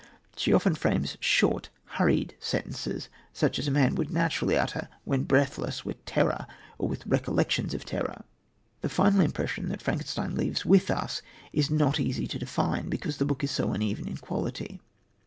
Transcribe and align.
She 0.35 0.51
often 0.51 0.73
frames 0.73 1.15
short, 1.19 1.69
hurried 1.85 2.33
sentences 2.39 3.07
such 3.33 3.59
as 3.59 3.67
a 3.67 3.69
man 3.69 3.93
would 3.93 4.09
naturally 4.09 4.57
utter 4.57 4.89
when 5.03 5.25
breathless 5.25 5.85
with 5.85 6.03
terror 6.05 6.47
or 6.79 6.87
with 6.89 7.05
recollections 7.05 7.75
of 7.75 7.85
terror. 7.85 8.23
The 8.81 8.89
final 8.89 9.21
impression 9.21 9.69
that 9.69 9.79
Frankenstein 9.83 10.33
leaves 10.33 10.65
with 10.65 10.89
us 10.89 11.21
is 11.53 11.69
not 11.69 11.99
easy 11.99 12.25
to 12.25 12.39
define, 12.39 12.89
because 12.89 13.17
the 13.17 13.25
book 13.25 13.43
is 13.43 13.51
so 13.51 13.73
uneven 13.73 14.07
in 14.07 14.17
quality. 14.17 14.81